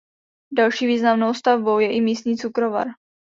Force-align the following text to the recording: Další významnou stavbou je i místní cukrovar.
Další 0.53 0.87
významnou 0.87 1.33
stavbou 1.33 1.79
je 1.79 1.93
i 1.93 2.01
místní 2.01 2.37
cukrovar. 2.37 2.87